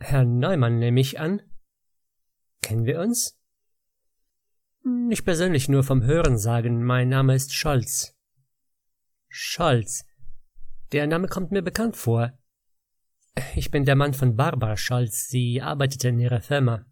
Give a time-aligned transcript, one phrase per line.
[0.00, 1.42] Herr Neumann nehme ich an.
[2.62, 3.36] Kennen wir uns?
[4.84, 6.82] Nicht persönlich, nur vom Hörensagen.
[6.82, 8.14] Mein Name ist Scholz.
[9.28, 10.04] Scholz.
[10.92, 12.32] Der Name kommt mir bekannt vor.
[13.54, 15.28] Ich bin der Mann von Barbara Scholz.
[15.28, 16.86] Sie arbeitet in ihrer Firma.